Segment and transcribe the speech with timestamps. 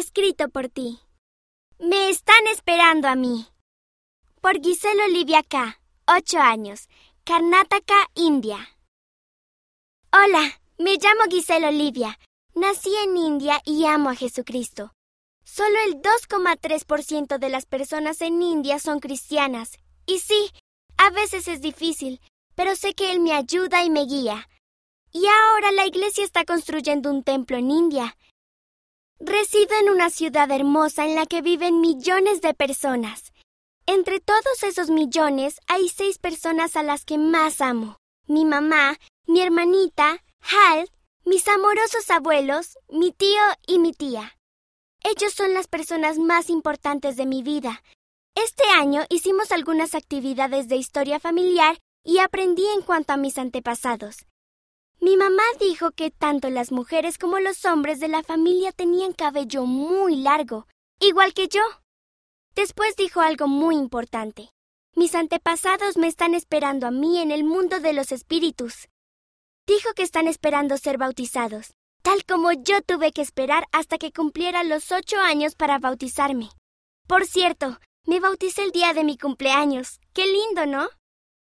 [0.00, 0.98] Escrito por ti.
[1.78, 3.46] Me están esperando a mí.
[4.40, 6.88] Por Giselle Olivia K., 8 años,
[7.24, 8.78] Karnataka, India.
[10.10, 12.18] Hola, me llamo Giselle Olivia.
[12.54, 14.94] Nací en India y amo a Jesucristo.
[15.44, 19.72] Solo el 2,3% de las personas en India son cristianas.
[20.06, 20.50] Y sí,
[20.96, 22.22] a veces es difícil,
[22.54, 24.48] pero sé que Él me ayuda y me guía.
[25.12, 28.16] Y ahora la iglesia está construyendo un templo en India.
[29.22, 33.34] Resido en una ciudad hermosa en la que viven millones de personas.
[33.84, 37.98] Entre todos esos millones hay seis personas a las que más amo.
[38.26, 40.88] Mi mamá, mi hermanita, Hal,
[41.26, 44.38] mis amorosos abuelos, mi tío y mi tía.
[45.04, 47.82] Ellos son las personas más importantes de mi vida.
[48.34, 54.16] Este año hicimos algunas actividades de historia familiar y aprendí en cuanto a mis antepasados.
[55.02, 59.64] Mi mamá dijo que tanto las mujeres como los hombres de la familia tenían cabello
[59.64, 60.66] muy largo,
[61.00, 61.62] igual que yo.
[62.54, 64.50] Después dijo algo muy importante.
[64.94, 68.88] Mis antepasados me están esperando a mí en el mundo de los espíritus.
[69.66, 74.64] Dijo que están esperando ser bautizados, tal como yo tuve que esperar hasta que cumpliera
[74.64, 76.50] los ocho años para bautizarme.
[77.06, 79.98] Por cierto, me bauticé el día de mi cumpleaños.
[80.12, 80.90] Qué lindo, ¿no?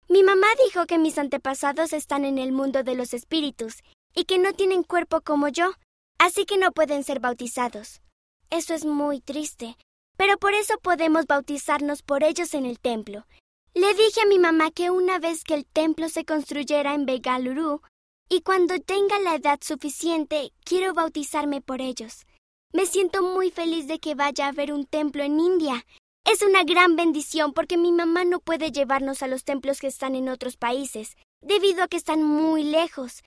[0.07, 4.37] Mi mamá dijo que mis antepasados están en el mundo de los espíritus y que
[4.37, 5.73] no tienen cuerpo como yo,
[6.19, 8.01] así que no pueden ser bautizados.
[8.51, 9.77] Eso es muy triste,
[10.15, 13.25] pero por eso podemos bautizarnos por ellos en el templo.
[13.73, 17.81] Le dije a mi mamá que una vez que el templo se construyera en Begaluru,
[18.29, 22.25] y cuando tenga la edad suficiente, quiero bautizarme por ellos.
[22.73, 25.85] Me siento muy feliz de que vaya a haber un templo en India
[26.25, 30.15] es una gran bendición porque mi mamá no puede llevarnos a los templos que están
[30.15, 33.23] en otros países, debido a que están muy lejos.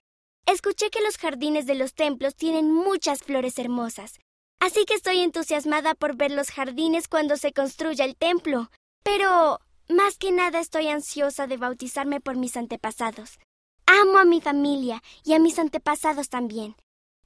[0.47, 4.19] Escuché que los jardines de los templos tienen muchas flores hermosas,
[4.61, 8.71] así que estoy entusiasmada por ver los jardines cuando se construya el templo.
[9.05, 13.39] Pero, más que nada, estoy ansiosa de bautizarme por mis antepasados.
[13.87, 16.75] Amo a mi familia y a mis antepasados también.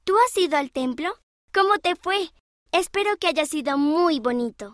[0.03, 1.13] ¿Tú has ido al templo?
[1.51, 2.29] ¿Cómo te fue?
[2.71, 4.71] Espero que haya sido muy bonito.